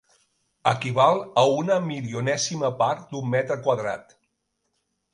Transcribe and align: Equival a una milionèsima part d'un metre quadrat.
Equival 0.71 1.21
a 1.43 1.43
una 1.59 1.77
milionèsima 1.91 2.73
part 2.83 3.07
d'un 3.15 3.31
metre 3.37 3.63
quadrat. 3.69 4.21